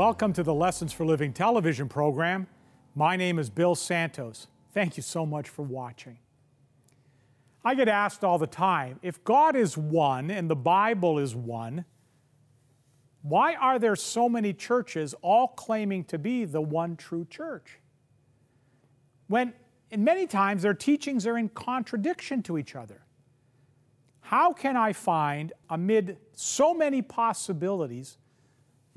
[0.00, 2.46] Welcome to the Lessons for Living television program.
[2.94, 4.46] My name is Bill Santos.
[4.72, 6.16] Thank you so much for watching.
[7.62, 11.84] I get asked all the time if God is one and the Bible is one,
[13.20, 17.78] why are there so many churches all claiming to be the one true church?
[19.26, 19.52] When
[19.90, 23.02] in many times their teachings are in contradiction to each other.
[24.22, 28.16] How can I find, amid so many possibilities,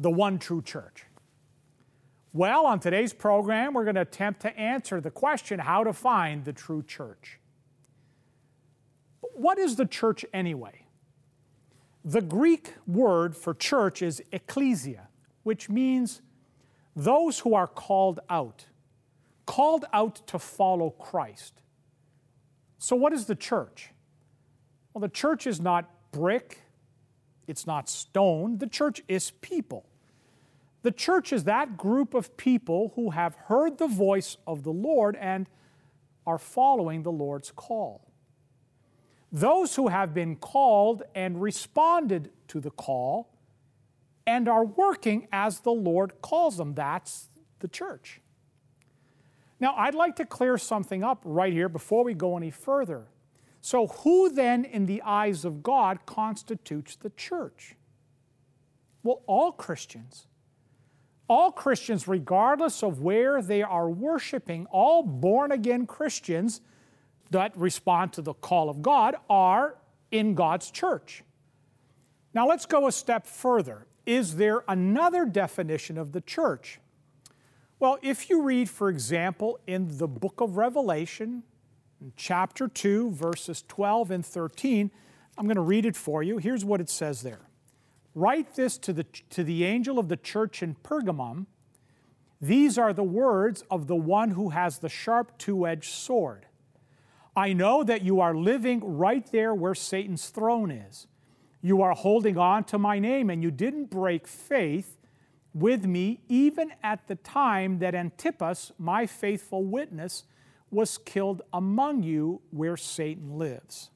[0.03, 1.05] the one true church?
[2.33, 6.43] Well, on today's program, we're going to attempt to answer the question how to find
[6.43, 7.39] the true church.
[9.21, 10.85] But what is the church anyway?
[12.03, 15.07] The Greek word for church is ecclesia,
[15.43, 16.21] which means
[16.95, 18.65] those who are called out,
[19.45, 21.61] called out to follow Christ.
[22.77, 23.91] So, what is the church?
[24.93, 26.61] Well, the church is not brick,
[27.47, 29.85] it's not stone, the church is people.
[30.83, 35.15] The church is that group of people who have heard the voice of the Lord
[35.15, 35.47] and
[36.27, 38.05] are following the Lord's call.
[39.31, 43.29] Those who have been called and responded to the call
[44.27, 46.75] and are working as the Lord calls them.
[46.75, 48.19] That's the church.
[49.59, 53.05] Now, I'd like to clear something up right here before we go any further.
[53.61, 57.75] So, who then, in the eyes of God, constitutes the church?
[59.03, 60.27] Well, all Christians
[61.27, 66.61] all Christians, regardless of where they are worshiping, all born again Christians
[67.31, 69.77] that respond to the call of God are
[70.11, 71.23] in God's church.
[72.33, 73.87] Now let's go a step further.
[74.05, 76.79] Is there another definition of the church?
[77.79, 81.43] Well, if you read, for example, in the book of Revelation,
[82.15, 84.91] chapter 2, verses 12 and 13,
[85.37, 86.37] I'm going to read it for you.
[86.37, 87.41] Here's what it says there.
[88.15, 91.47] Write this to the, to the angel of the church in Pergamum.
[92.39, 96.45] These are the words of the one who has the sharp two edged sword.
[97.35, 101.07] I know that you are living right there where Satan's throne is.
[101.61, 104.97] You are holding on to my name, and you didn't break faith
[105.53, 110.25] with me even at the time that Antipas, my faithful witness,
[110.69, 113.89] was killed among you where Satan lives.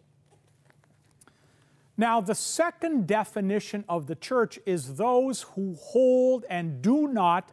[1.97, 7.51] Now, the second definition of the church is those who hold and do not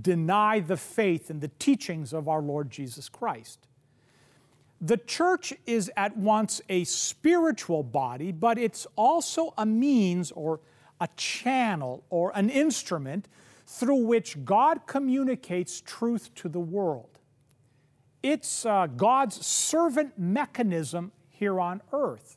[0.00, 3.68] deny the faith and the teachings of our Lord Jesus Christ.
[4.80, 10.60] The church is at once a spiritual body, but it's also a means or
[11.00, 13.28] a channel or an instrument
[13.66, 17.18] through which God communicates truth to the world.
[18.22, 22.36] It's uh, God's servant mechanism here on earth.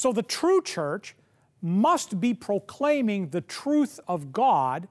[0.00, 1.14] So the true church
[1.60, 4.88] must be proclaiming the truth of God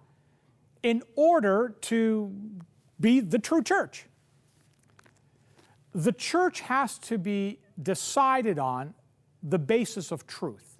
[0.83, 2.31] in order to
[2.99, 4.05] be the true church.
[5.95, 8.93] The church has to be decided on
[9.41, 10.77] the basis of truth,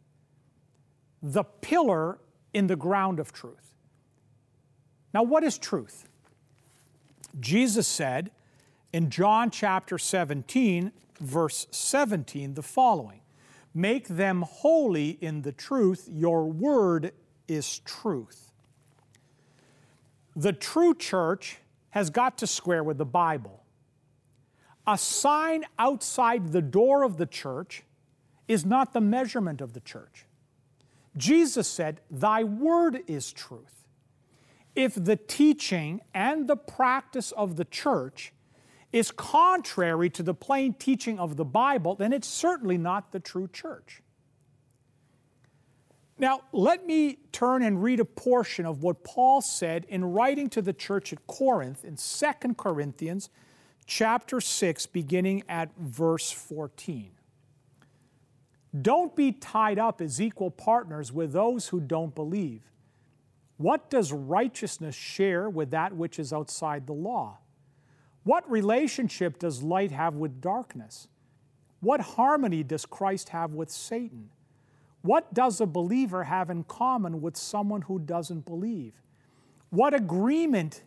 [1.23, 2.19] the pillar
[2.53, 3.73] in the ground of truth.
[5.11, 6.07] Now, what is truth?
[7.39, 8.29] Jesus said
[8.93, 13.21] in John chapter 17, verse 17, the following
[13.73, 16.09] Make them holy in the truth.
[16.11, 17.13] Your word
[17.47, 18.51] is truth.
[20.35, 21.57] The true church
[21.91, 23.63] has got to square with the Bible.
[24.87, 27.83] A sign outside the door of the church
[28.47, 30.25] is not the measurement of the church.
[31.17, 33.87] Jesus said, Thy word is truth.
[34.75, 38.33] If the teaching and the practice of the church
[38.91, 43.47] is contrary to the plain teaching of the Bible, then it's certainly not the true
[43.47, 44.01] church.
[46.17, 50.61] Now, let me turn and read a portion of what Paul said in writing to
[50.61, 53.29] the church at Corinth in 2 Corinthians
[53.85, 57.11] chapter 6 beginning at verse 14.
[58.81, 62.63] Don't be tied up as equal partners with those who don't believe.
[63.57, 67.39] What does righteousness share with that which is outside the law?
[68.29, 71.07] What relationship does light have with darkness?
[71.79, 74.29] What harmony does Christ have with Satan?
[75.01, 78.93] What does a believer have in common with someone who doesn't believe?
[79.71, 80.83] What agreement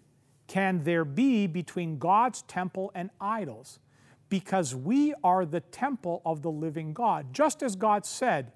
[0.47, 3.81] can there be between God's temple and idols?
[4.29, 7.35] Because we are the temple of the living God.
[7.35, 8.53] Just as God said,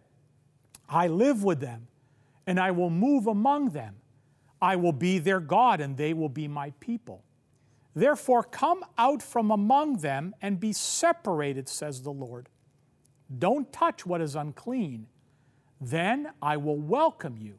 [0.89, 1.89] I live with them
[2.47, 3.97] and I will move among them.
[4.63, 7.25] I will be their God and they will be my people.
[7.97, 12.51] Therefore, come out from among them and be separated, says the Lord.
[13.39, 15.07] Don't touch what is unclean.
[15.81, 17.59] Then I will welcome you.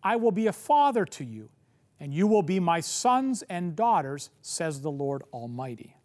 [0.00, 1.50] I will be a father to you,
[1.98, 5.96] and you will be my sons and daughters, says the Lord Almighty.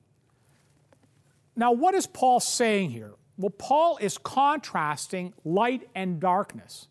[1.56, 3.14] Now, what is Paul saying here?
[3.38, 6.88] Well, Paul is contrasting light and darkness.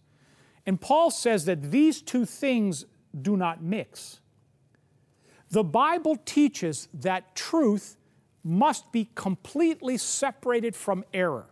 [0.64, 2.84] And Paul says that these two things
[3.20, 4.20] do not mix.
[5.56, 7.96] The Bible teaches that truth
[8.44, 11.46] must be completely separated from error.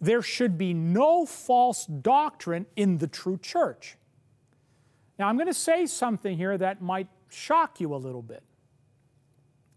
[0.00, 3.98] There should be no false doctrine in the true church.
[5.18, 8.42] Now, I'm going to say something here that might shock you a little bit.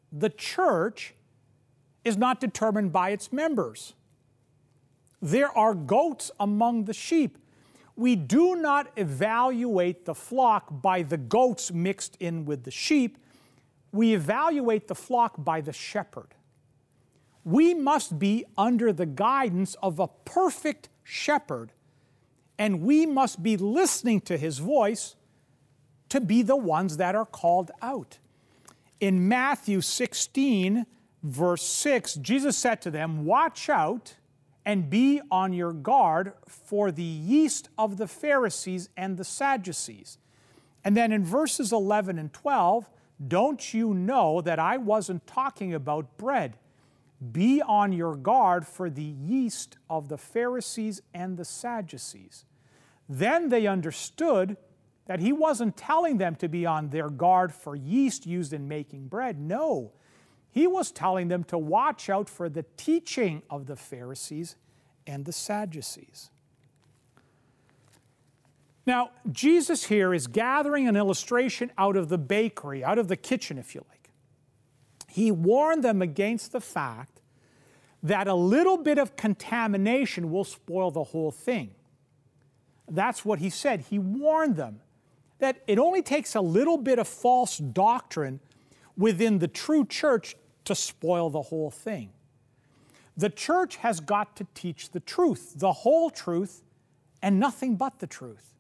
[0.10, 1.14] The church
[2.06, 3.94] is not determined by its members.
[5.22, 7.38] There are goats among the sheep.
[7.98, 13.18] We do not evaluate the flock by the goats mixed in with the sheep.
[13.92, 16.36] We evaluate the flock by the shepherd.
[17.44, 21.72] We must be under the guidance of a perfect shepherd,
[22.58, 25.16] and we must be listening to his voice
[26.10, 28.20] to be the ones that are called out.
[29.00, 30.86] In Matthew 16,
[31.24, 34.16] verse 6, Jesus said to them, Watch out
[34.66, 40.18] and be on your guard for the yeast of the Pharisees and the Sadducees.
[40.84, 42.90] And then in verses 11 and 12,
[43.28, 46.58] don't you know that I wasn't talking about bread?
[47.32, 52.46] Be on your guard for the yeast of the Pharisees and the Sadducees.
[53.10, 54.56] Then they understood
[55.06, 59.08] that he wasn't telling them to be on their guard for yeast used in making
[59.08, 59.40] bread.
[59.40, 59.92] No,
[60.52, 64.56] he was telling them to watch out for the teaching of the Pharisees
[65.06, 66.30] and the Sadducees.
[68.90, 73.60] Now, Jesus here is gathering an illustration out of the bakery, out of the kitchen,
[73.60, 74.10] if you like.
[75.08, 77.22] He warned them against the fact
[78.02, 81.76] that a little bit of contamination will spoil the whole thing.
[82.90, 83.82] That's what he said.
[83.92, 84.80] He warned them
[85.38, 88.40] that it only takes a little bit of false doctrine
[88.98, 90.36] within the true church
[90.66, 92.10] to spoil the whole thing.
[93.16, 96.64] The church has got to teach the truth, the whole truth,
[97.22, 98.56] and nothing but the truth.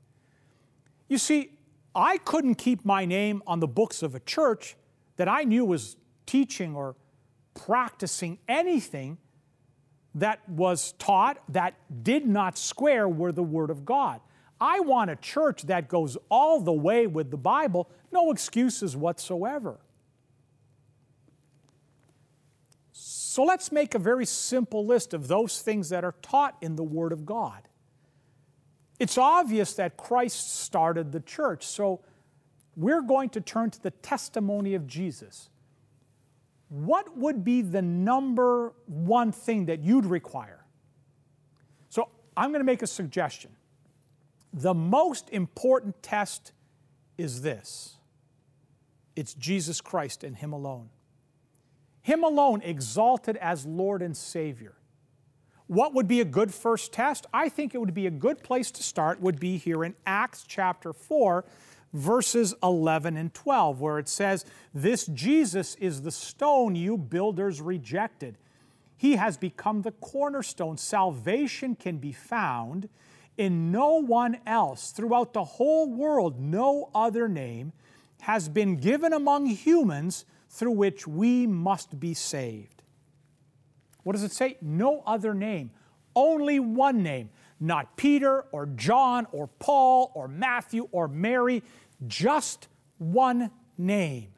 [1.09, 1.51] You see,
[1.93, 4.77] I couldn't keep my name on the books of a church
[5.17, 6.95] that I knew was teaching or
[7.53, 9.17] practicing anything
[10.15, 11.73] that was taught that
[12.03, 14.21] did not square with the Word of God.
[14.61, 19.79] I want a church that goes all the way with the Bible, no excuses whatsoever.
[22.91, 26.83] So let's make a very simple list of those things that are taught in the
[26.83, 27.68] Word of God.
[28.99, 32.01] It's obvious that Christ started the church, so
[32.75, 35.49] we're going to turn to the testimony of Jesus.
[36.67, 40.65] What would be the number one thing that you'd require?
[41.89, 43.51] So I'm going to make a suggestion.
[44.53, 46.51] The most important test
[47.17, 47.97] is this
[49.15, 50.89] it's Jesus Christ and Him alone.
[52.01, 54.75] Him alone exalted as Lord and Savior.
[55.69, 57.27] What would be a good first test?
[57.31, 60.43] I think it would be a good place to start, would be here in Acts
[60.47, 61.45] chapter 4,
[61.93, 68.39] verses 11 and 12, where it says, This Jesus is the stone you builders rejected.
[68.97, 70.75] He has become the cornerstone.
[70.77, 72.89] Salvation can be found
[73.37, 77.73] in no one else throughout the whole world, no other name
[78.21, 82.78] has been given among humans through which we must be saved.
[84.09, 84.57] What does it say?
[84.59, 85.69] No other name,
[86.15, 87.29] only one name.
[87.59, 91.61] Not Peter or John or Paul or Matthew or Mary,
[92.07, 94.29] just one name.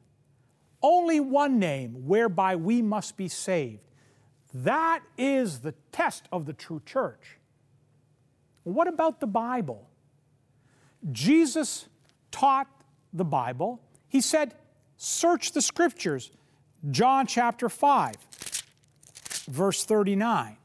[0.83, 3.87] Only one name whereby we must be saved.
[4.53, 7.37] That is the test of the true church.
[8.63, 9.87] What about the Bible?
[11.13, 11.87] Jesus
[12.29, 12.67] taught
[13.13, 13.81] the Bible.
[14.09, 14.53] He said,
[14.97, 16.29] Search the scriptures.
[16.89, 18.15] John chapter 5,
[19.51, 20.57] verse 39.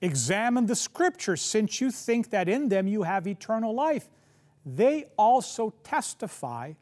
[0.00, 4.08] Examine the scriptures, since you think that in them you have eternal life.
[4.64, 6.74] They also testify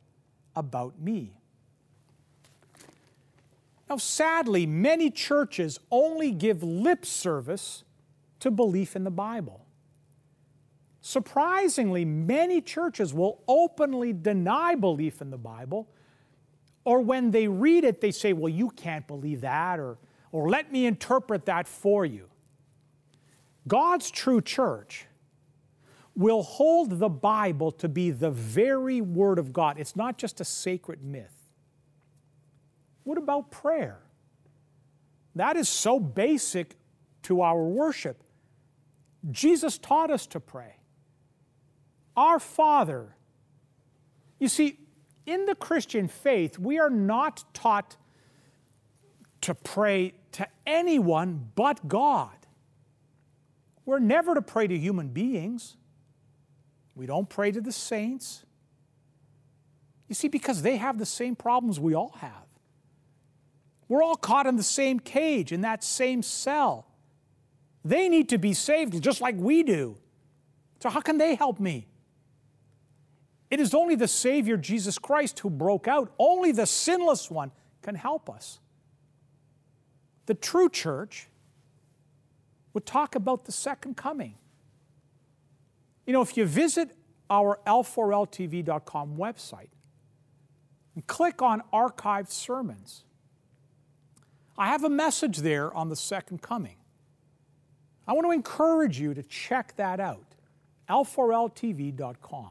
[0.57, 1.37] about me.
[3.88, 7.85] Now, sadly, many churches only give lip service
[8.40, 9.64] to belief in the Bible.
[11.00, 15.87] Surprisingly, many churches will openly deny belief in the Bible,
[16.85, 19.99] or when they read it, they say, Well, you can't believe that, or,
[20.35, 22.29] or let me interpret that for you.
[23.69, 25.07] God's true church
[26.17, 29.79] will hold the Bible to be the very Word of God.
[29.79, 31.37] It's not just a sacred myth.
[33.05, 34.00] What about prayer?
[35.37, 36.75] That is so basic
[37.23, 38.21] to our worship.
[39.31, 40.79] Jesus taught us to pray.
[42.17, 43.14] Our Father.
[44.41, 44.81] You see,
[45.26, 47.97] in the Christian faith, we are not taught
[49.43, 52.31] to pray to anyone but God.
[53.85, 55.76] We're never to pray to human beings.
[56.95, 58.45] We don't pray to the saints.
[60.09, 62.47] You see, because they have the same problems we all have.
[63.88, 66.87] We're all caught in the same cage, in that same cell.
[67.85, 69.97] They need to be saved just like we do.
[70.81, 71.87] So, how can they help me?
[73.50, 76.12] It is only the Savior, Jesus Christ, who broke out.
[76.19, 78.59] Only the sinless one can help us.
[80.26, 81.28] The true church
[82.73, 84.35] would talk about the second coming.
[86.07, 86.90] You know, if you visit
[87.31, 89.69] our l4ltv.com website
[90.95, 93.04] and click on archived sermons,
[94.57, 96.76] I have a message there on the second coming.
[98.07, 100.35] I want to encourage you to check that out,
[100.88, 102.50] l4ltv.com.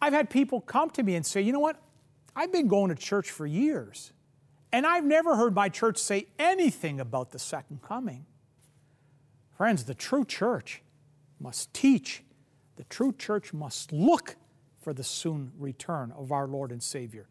[0.00, 1.80] I've had people come to me and say, you know what?
[2.34, 4.12] I've been going to church for years,
[4.74, 8.26] and I've never heard my church say anything about the second coming.
[9.56, 10.82] Friends, the true church
[11.38, 12.24] must teach,
[12.74, 14.34] the true church must look
[14.80, 17.28] for the soon return of our Lord and Savior,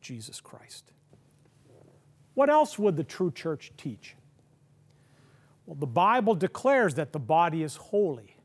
[0.00, 0.92] Jesus Christ.
[2.34, 4.14] What else would the true church teach?
[5.66, 8.36] Well, the Bible declares that the body is holy.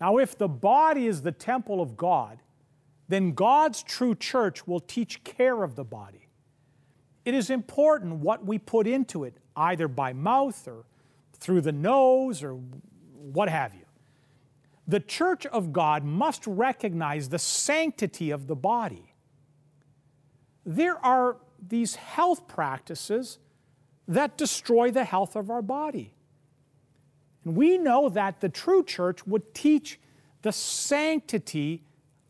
[0.00, 2.38] Now, if the body is the temple of God,
[3.08, 6.28] then God's true church will teach care of the body.
[7.24, 10.84] It is important what we put into it, either by mouth or
[11.32, 12.54] through the nose or
[13.32, 13.80] what have you.
[14.86, 19.14] The church of God must recognize the sanctity of the body.
[20.66, 23.38] There are these health practices
[24.06, 26.12] that destroy the health of our body.
[27.44, 29.98] And we know that the true church would teach
[30.42, 31.82] the sanctity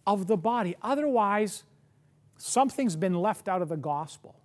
[0.07, 0.77] of the body.
[0.83, 1.65] Otherwise,
[2.37, 4.37] something's been left out of the gospel.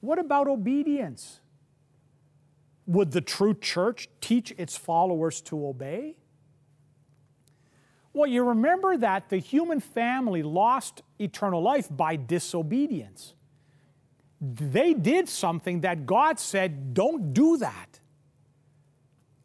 [0.00, 1.40] What about obedience?
[2.86, 6.16] Would the true church teach its followers to obey?
[8.12, 13.34] Well, you remember that the human family lost eternal life by disobedience.
[14.40, 18.00] They did something that God said, don't do that.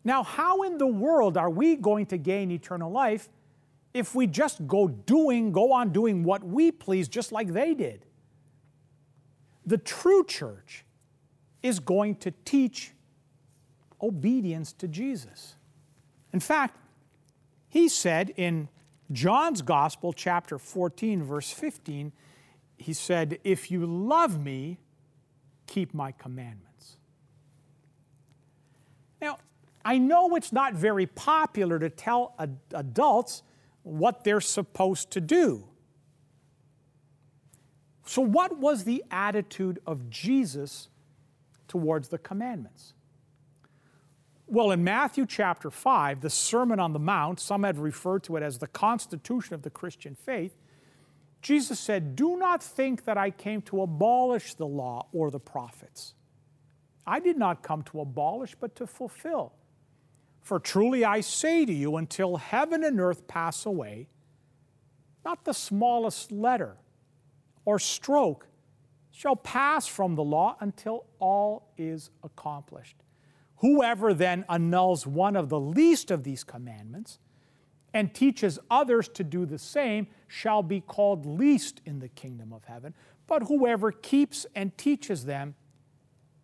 [0.03, 3.29] Now, how in the world are we going to gain eternal life
[3.95, 8.05] if we just go doing, go on doing what we please, just like they did.
[9.65, 10.85] The true church
[11.63, 12.91] is going to teach
[14.01, 15.55] obedience to Jesus.
[16.31, 16.77] In fact,
[17.69, 18.69] he said in
[19.11, 22.11] John's Gospel, chapter 14, verse 15,
[22.77, 24.79] he said, If you love me,
[25.67, 26.97] keep my commandments.
[29.21, 29.37] Now,
[29.83, 33.43] I know it's not very popular to tell ad- adults
[33.83, 35.67] what they're supposed to do.
[38.05, 40.89] So, what was the attitude of Jesus
[41.67, 42.93] towards the commandments?
[44.47, 48.43] Well, in Matthew chapter 5, the Sermon on the Mount, some have referred to it
[48.43, 50.55] as the constitution of the Christian faith,
[51.41, 56.13] Jesus said, Do not think that I came to abolish the law or the prophets.
[57.07, 59.53] I did not come to abolish, but to fulfill.
[60.41, 64.09] For truly I say to you, until heaven and earth pass away,
[65.23, 66.77] not the smallest letter
[67.65, 68.47] or stroke
[69.11, 72.97] shall pass from the law until all is accomplished.
[73.57, 77.19] Whoever then annuls one of the least of these commandments
[77.93, 82.65] and teaches others to do the same shall be called least in the kingdom of
[82.65, 82.93] heaven.
[83.25, 85.55] But whoever keeps and teaches them,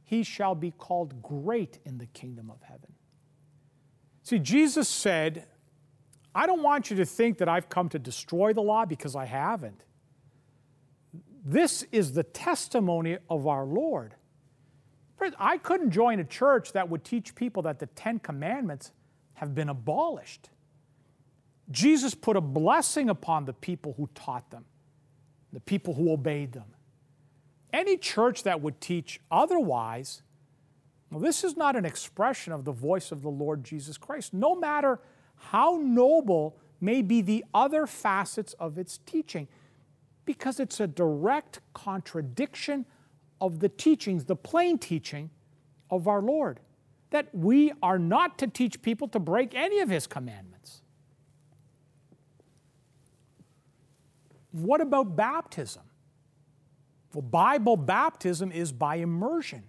[0.04, 2.94] he shall be called great in the kingdom of heaven.
[4.24, 5.46] See, Jesus said,
[6.34, 9.26] I don't want you to think that I've come to destroy the law because I
[9.26, 9.84] haven't.
[11.44, 14.16] This is the testimony of our Lord.
[15.38, 18.92] I couldn't join a church that would teach people that the Ten Commandments
[19.36, 20.50] have been abolished.
[21.70, 24.66] Jesus put a blessing upon the people who taught them,
[25.54, 26.74] the people who obeyed them.
[27.72, 30.24] Any church that would teach otherwise
[31.12, 34.56] well, this is not an expression of the voice of the Lord Jesus Christ, no
[34.56, 35.00] matter
[35.36, 39.50] how noble may be the other facets of its teaching,
[40.26, 42.86] because it's a direct contradiction
[43.40, 45.30] of the teachings, the plain teaching
[45.90, 46.60] of our Lord,
[47.10, 50.82] that we are not to teach people to break any of His commandments.
[54.52, 55.84] What about baptism?
[57.14, 59.64] Well, Bible baptism is by immersion.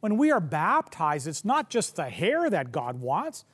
[0.00, 3.44] When we are baptized, it's not just the hair that God wants,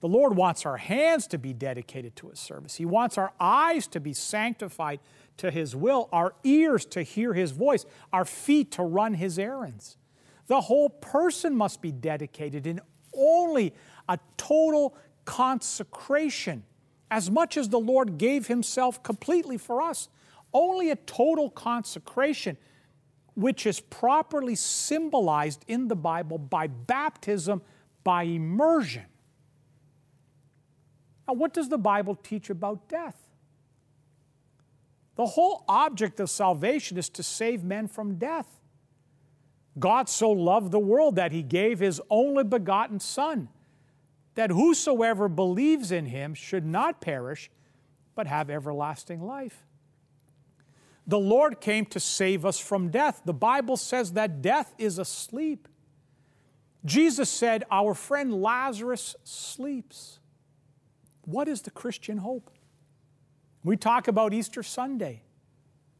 [0.00, 2.76] The Lord wants our hands to be dedicated to His service.
[2.76, 5.00] He wants our eyes to be sanctified
[5.38, 9.96] to His will, our ears to hear His voice, our feet to run His errands.
[10.46, 12.80] The whole person must be dedicated in
[13.12, 13.74] only
[14.08, 16.62] a total consecration.
[17.10, 20.08] As much as the Lord gave Himself completely for us,
[20.54, 22.56] only a total consecration,
[23.34, 27.62] which is properly symbolized in the Bible by baptism,
[28.04, 29.04] by immersion.
[31.28, 33.16] Now, what does the Bible teach about death?
[35.16, 38.48] The whole object of salvation is to save men from death.
[39.78, 43.48] God so loved the world that he gave his only begotten Son,
[44.36, 47.50] that whosoever believes in him should not perish,
[48.14, 49.66] but have everlasting life.
[51.06, 53.22] The Lord came to save us from death.
[53.24, 55.68] The Bible says that death is asleep.
[56.84, 60.20] Jesus said, Our friend Lazarus sleeps.
[61.28, 62.50] What is the Christian hope?
[63.62, 65.20] We talk about Easter Sunday.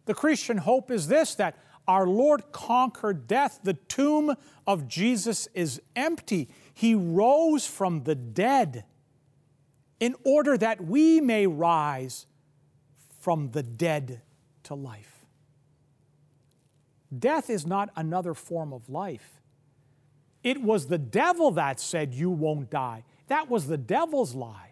[0.07, 3.61] The Christian hope is this that our Lord conquered death.
[3.63, 4.35] The tomb
[4.67, 6.49] of Jesus is empty.
[6.73, 8.87] He rose from the dead
[10.01, 12.25] in order that we may rise
[13.21, 14.23] from the dead
[14.63, 15.27] to life.
[17.17, 19.43] Death is not another form of life.
[20.43, 23.05] It was the devil that said, You won't die.
[23.27, 24.69] That was the devil's lie.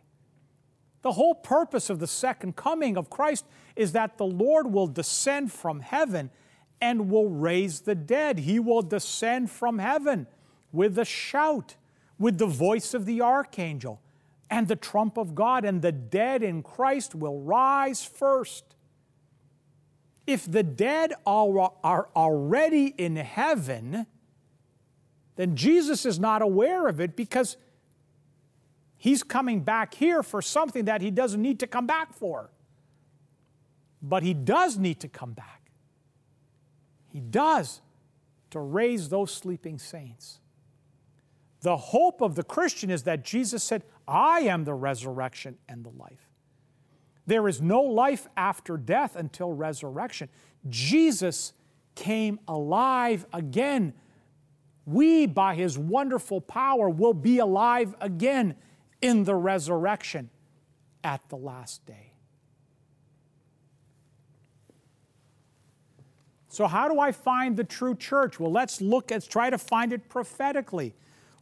[1.07, 3.45] The whole purpose of the second coming of Christ
[3.77, 6.31] is that the Lord will descend from heaven
[6.81, 8.41] and will raise the dead.
[8.41, 10.27] He will descend from heaven
[10.73, 11.77] with a shout,
[12.19, 14.01] with the voice of the archangel
[14.51, 18.75] and the trump of God, and the dead in Christ will rise first.
[20.27, 24.07] If the dead are already in heaven,
[25.37, 27.57] then Jesus is not aware of it because
[29.07, 32.51] He's coming back here for something that he doesn't need to come back for.
[34.03, 35.71] But he does need to come back.
[37.13, 37.83] He does
[38.51, 40.41] to raise those sleeping saints.
[41.61, 45.91] The hope of the Christian is that Jesus said, I am the resurrection and the
[45.91, 46.29] life.
[47.27, 50.29] There is no life after death until resurrection.
[50.69, 51.53] Jesus
[51.95, 53.95] came alive again.
[54.85, 58.57] We, by his wonderful power, will be alive again
[59.01, 60.31] in the resurrection
[61.05, 62.13] at the last day.
[66.49, 68.41] So, how do I find the true church?
[68.41, 70.95] Well, let's look, let's try to find it prophetically.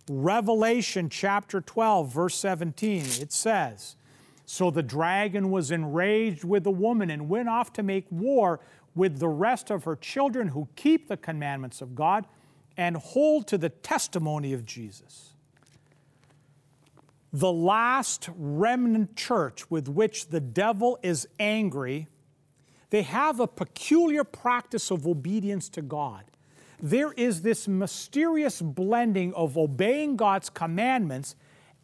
[0.08, 3.96] Revelation chapter 12, verse 17, it says,
[4.44, 8.60] So the dragon was enraged with the woman and went off to make war
[8.94, 12.26] with the rest of her children who keep the commandments of God
[12.76, 15.33] and hold to the testimony of Jesus
[17.34, 22.06] the last remnant church with which the devil is angry,
[22.90, 26.22] they have a peculiar practice of obedience to God.
[26.80, 31.34] There is this mysterious blending of obeying God's commandments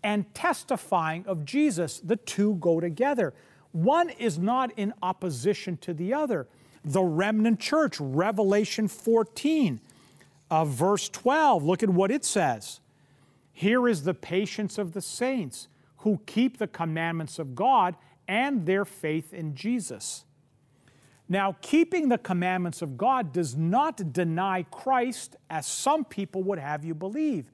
[0.04, 1.98] and testifying of Jesus.
[1.98, 3.34] The two go together.
[3.72, 6.46] One is not in opposition to the other.
[6.84, 9.80] The remnant church, Revelation 14,
[10.48, 12.78] uh, verse 12, look at what it says.
[13.60, 15.68] Here is the patience of the saints
[15.98, 17.94] who keep the commandments of God
[18.26, 20.24] and their faith in Jesus.
[21.28, 26.86] Now, keeping the commandments of God does not deny Christ as some people would have
[26.86, 27.50] you believe,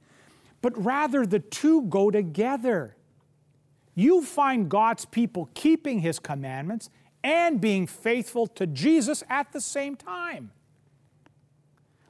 [0.62, 2.94] but rather the two go together.
[3.96, 6.88] You find God's people keeping His commandments
[7.24, 10.52] and being faithful to Jesus at the same time.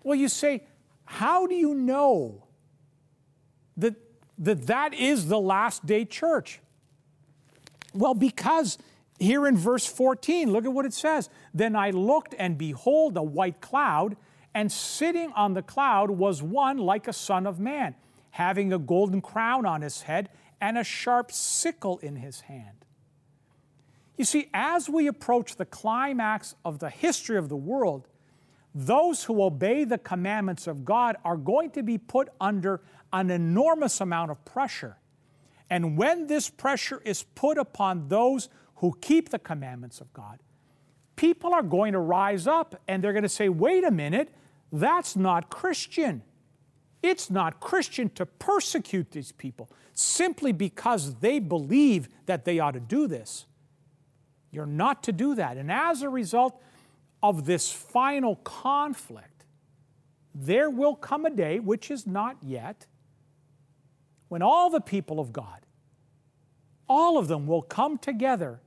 [0.02, 0.64] Well, you say,
[1.06, 2.42] how do you know
[3.76, 3.94] that
[4.38, 6.60] that, that is the last day church?
[7.94, 8.78] Well, because
[9.18, 11.30] here in verse 14, look at what it says.
[11.54, 14.16] Then I looked, and behold, a white cloud,
[14.54, 17.94] and sitting on the cloud was one like a son of man,
[18.30, 20.28] having a golden crown on his head
[20.60, 22.84] and a sharp sickle in his hand.
[24.16, 28.08] You see, as we approach the climax of the history of the world,
[28.74, 32.82] those who obey the commandments of God are going to be put under
[33.20, 34.98] an enormous amount of pressure.
[35.68, 40.38] And when this pressure is put upon those who keep the commandments of God,
[41.16, 44.32] people are going to rise up and they're going to say, wait a minute,
[44.72, 46.22] that's not Christian.
[47.02, 52.80] It's not Christian to persecute these people simply because they believe that they ought to
[52.80, 53.46] do this.
[54.50, 55.56] You're not to do that.
[55.56, 56.60] And as a result
[57.22, 59.44] of this final conflict,
[60.34, 62.86] there will come a day, which is not yet,
[64.28, 65.66] when all the people of God
[66.88, 68.60] all of them will come together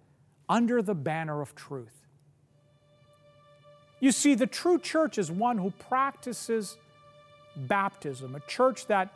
[0.48, 2.08] under the banner of truth.
[4.00, 6.78] You see, the true church is one who practices
[7.56, 9.14] baptism, a church that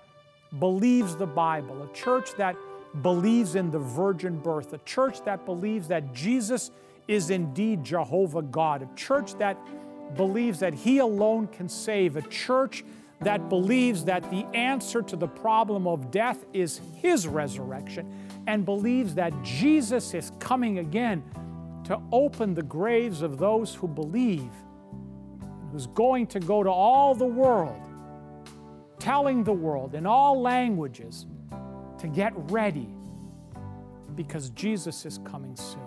[0.60, 2.56] believes the Bible, a church that
[3.02, 6.72] believes in the virgin birth, a church that believes that Jesus
[7.08, 9.58] is indeed Jehovah God, a church that
[10.16, 12.84] believes that He alone can save, a church
[13.22, 18.12] that believes that the answer to the problem of death is His resurrection,
[18.48, 21.24] and believes that Jesus is coming again
[21.86, 24.52] to open the graves of those who believe,
[25.72, 27.82] who's going to go to all the world,
[29.00, 31.26] telling the world in all languages
[32.00, 32.88] to get ready
[34.16, 35.80] because Jesus is coming soon.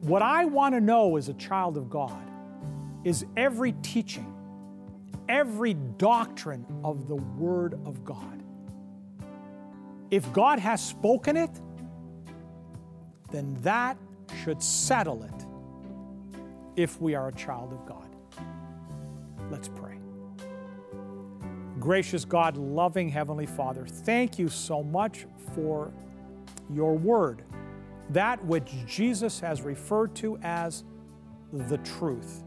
[0.00, 2.22] What I want to know as a child of God
[3.02, 4.32] is every teaching,
[5.28, 8.42] every doctrine of the Word of God.
[10.10, 11.50] If God has spoken it,
[13.32, 13.98] then that
[14.42, 15.46] should settle it
[16.76, 18.08] if we are a child of God.
[19.50, 19.98] Let's pray.
[21.78, 25.92] Gracious God, loving Heavenly Father, thank you so much for
[26.70, 27.42] your word,
[28.10, 30.84] that which Jesus has referred to as
[31.52, 32.42] the truth.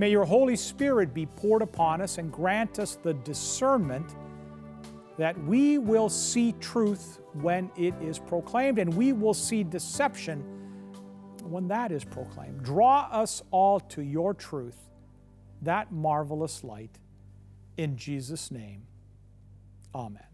[0.00, 4.16] May your Holy Spirit be poured upon us and grant us the discernment
[5.18, 10.40] that we will see truth when it is proclaimed and we will see deception
[11.42, 12.62] when that is proclaimed.
[12.62, 14.88] Draw us all to your truth,
[15.60, 16.98] that marvelous light.
[17.76, 18.86] In Jesus' name,
[19.94, 20.29] amen.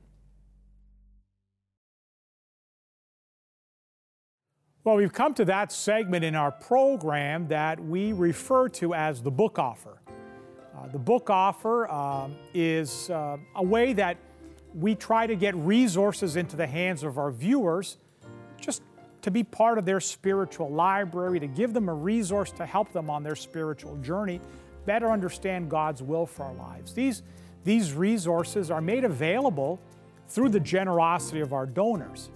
[4.87, 9.33] Well, we've come to that segment in our program that we refer to as the
[9.33, 10.01] book offer.
[10.79, 14.17] Uh, the book offer um, is uh, a way that
[14.77, 17.99] we try to get resources into the hands of our viewers
[18.61, 18.81] just
[19.23, 23.11] to be part of their spiritual library, to give them a resource to help them
[23.11, 24.41] on their spiritual journey,
[24.85, 26.93] better understand God's will for our lives.
[26.93, 27.25] These,
[27.65, 29.81] these resources are made available
[30.29, 32.31] through the generosity of our donors.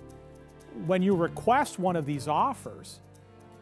[0.86, 3.00] When you request one of these offers,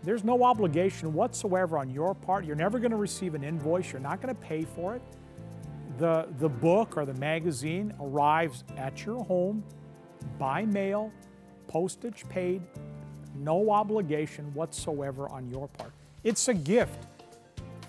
[0.03, 2.45] there's no obligation whatsoever on your part.
[2.45, 5.03] You're never going to receive an invoice, you're not going to pay for it
[5.99, 9.65] the, the book or the magazine arrives at your home
[10.39, 11.13] by mail,
[11.67, 12.63] postage paid,
[13.37, 15.93] no obligation whatsoever on your part.
[16.25, 17.07] It's a gift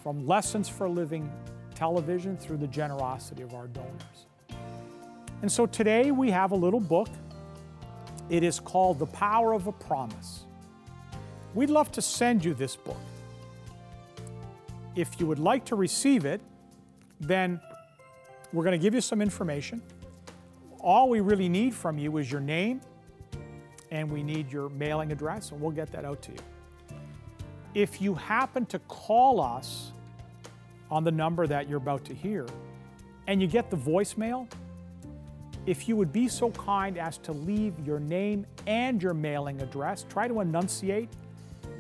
[0.04, 1.32] from Lessons for Living
[1.76, 4.26] television through the generosity of our donors.
[5.42, 7.10] And so today we have a little book.
[8.30, 10.46] It is called The Power of a Promise.
[11.56, 13.00] We'd love to send you this book.
[14.96, 16.42] If you would like to receive it,
[17.20, 17.60] then
[18.54, 19.82] we're going to give you some information.
[20.80, 22.82] All we really need from you is your name
[23.92, 26.38] and we need your mailing address, and we'll get that out to you.
[27.74, 29.92] If you happen to call us
[30.92, 32.46] on the number that you're about to hear
[33.26, 34.48] and you get the voicemail,
[35.66, 40.06] if you would be so kind as to leave your name and your mailing address,
[40.10, 41.10] try to enunciate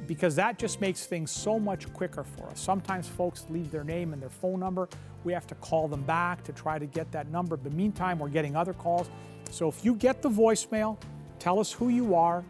[0.09, 2.59] because that just makes things so much quicker for us.
[2.59, 4.89] Sometimes folks leave their name and their phone number.
[5.23, 7.55] We have to call them back to try to get that number.
[7.55, 9.09] But meantime, we're getting other calls.
[9.51, 10.97] So if you get the voicemail,
[11.37, 12.43] tell us who you are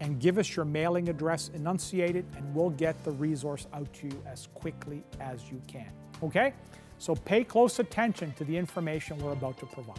[0.00, 4.08] and give us your mailing address, enunciate it, and we'll get the resource out to
[4.08, 5.90] you as quickly as you can.
[6.22, 6.52] Okay?
[6.98, 9.98] So pay close attention to the information we're about to provide.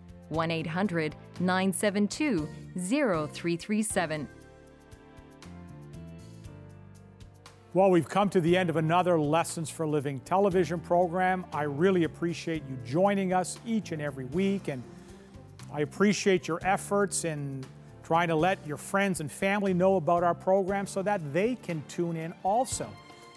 [0.31, 4.27] 1 800 972 0337.
[7.73, 11.45] Well, we've come to the end of another Lessons for Living television program.
[11.53, 14.67] I really appreciate you joining us each and every week.
[14.67, 14.83] And
[15.71, 17.63] I appreciate your efforts in
[18.03, 21.81] trying to let your friends and family know about our program so that they can
[21.87, 22.89] tune in also.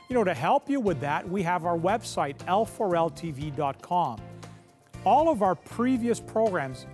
[0.09, 4.21] You know, to help you with that, we have our website, l4ltv.com.
[5.05, 6.87] All of our previous programs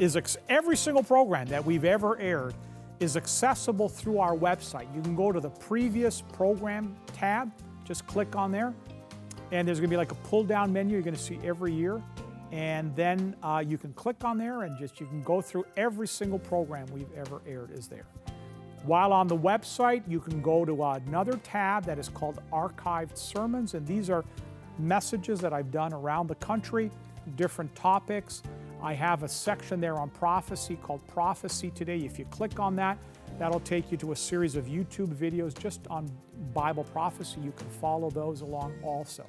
[0.00, 2.54] is every single program that we've ever aired
[2.98, 4.94] is accessible through our website.
[4.94, 7.52] You can go to the previous program tab,
[7.84, 8.72] just click on there,
[9.50, 11.74] and there's going to be like a pull down menu you're going to see every
[11.74, 12.02] year.
[12.52, 16.08] And then uh, you can click on there and just you can go through every
[16.08, 18.06] single program we've ever aired is there.
[18.84, 23.74] While on the website, you can go to another tab that is called Archived Sermons,
[23.74, 24.24] and these are
[24.78, 26.90] messages that I've done around the country,
[27.36, 28.42] different topics.
[28.82, 31.98] I have a section there on prophecy called Prophecy Today.
[31.98, 32.98] If you click on that,
[33.38, 36.10] that'll take you to a series of YouTube videos just on
[36.52, 37.40] Bible prophecy.
[37.40, 39.24] You can follow those along also.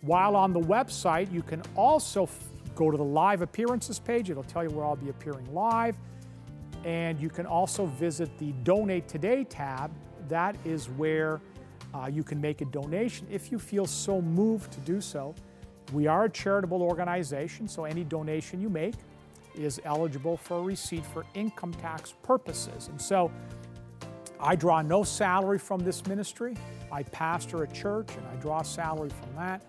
[0.00, 4.30] While on the website, you can also f- go to the live appearances page.
[4.30, 5.96] It'll tell you where I'll be appearing live.
[6.84, 9.90] And you can also visit the Donate Today tab.
[10.28, 11.42] That is where
[11.92, 15.34] uh, you can make a donation if you feel so moved to do so.
[15.92, 18.94] We are a charitable organization, so any donation you make
[19.54, 22.88] is eligible for a receipt for income tax purposes.
[22.88, 23.30] And so
[24.38, 26.56] I draw no salary from this ministry.
[26.92, 29.62] I pastor a church and I draw salary from that.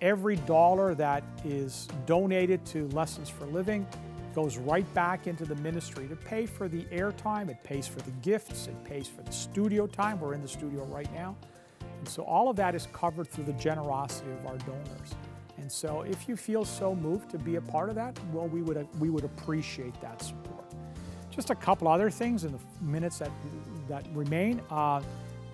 [0.00, 3.86] Every dollar that is donated to Lessons for Living
[4.34, 8.10] goes right back into the ministry to pay for the airtime, it pays for the
[8.22, 10.20] gifts, it pays for the studio time.
[10.20, 11.36] We're in the studio right now.
[11.80, 15.14] And so all of that is covered through the generosity of our donors.
[15.64, 18.60] And so if you feel so moved to be a part of that, well, we
[18.60, 20.66] would, we would appreciate that support.
[21.30, 23.30] Just a couple other things in the minutes that,
[23.88, 24.60] that remain.
[24.70, 25.00] Uh,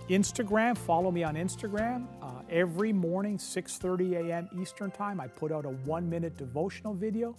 [0.09, 2.09] Instagram, follow me on Instagram.
[2.21, 4.49] Uh, every morning, 6.30 a.m.
[4.61, 7.37] Eastern Time, I put out a one-minute devotional video.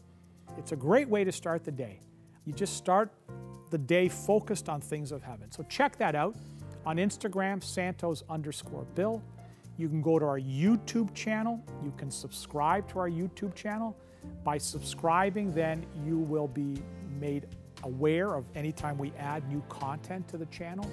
[0.58, 2.00] It's a great way to start the day.
[2.46, 3.12] You just start
[3.70, 5.52] the day focused on things of heaven.
[5.52, 6.38] So check that out
[6.86, 9.22] on Instagram, Santos underscore Bill.
[9.82, 11.60] You can go to our YouTube channel.
[11.84, 13.98] You can subscribe to our YouTube channel.
[14.44, 16.78] By subscribing, then you will be
[17.20, 17.48] made
[17.82, 20.88] aware of anytime we add new content to the channel.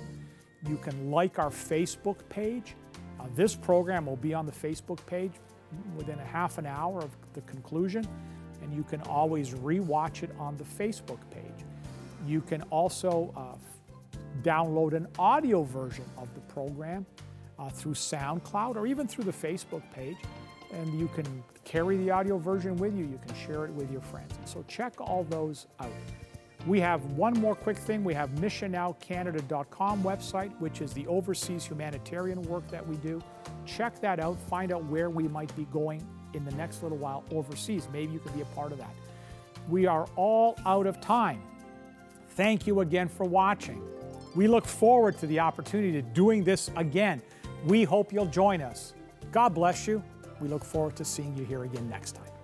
[0.67, 2.77] You can like our Facebook page.
[3.21, 5.33] Uh, this program will be on the Facebook page
[5.95, 8.09] within a half an hour of the conclusion
[8.63, 11.67] and you can always rewatch it on the Facebook page.
[12.27, 13.59] You can also uh,
[14.43, 17.05] download an audio version of the program
[17.59, 20.17] uh, through SoundCloud or even through the Facebook page,
[20.73, 23.05] and you can carry the audio version with you.
[23.05, 24.35] You can share it with your friends.
[24.45, 25.91] So check all those out.
[26.67, 28.05] We have one more quick thing.
[28.05, 33.23] We have missionnowcanada.com website, which is the overseas humanitarian work that we do.
[33.65, 34.39] Check that out.
[34.51, 37.89] Find out where we might be going in the next little while overseas.
[37.93, 38.95] Maybe you could be a part of that.
[39.69, 41.43] We are all out of time.
[42.31, 43.83] Thank you again for watching.
[44.35, 47.23] We look forward to the opportunity to doing this again.
[47.65, 48.95] We hope you'll join us.
[49.33, 50.03] God bless you.
[50.41, 52.38] We look forward to seeing you here again next time.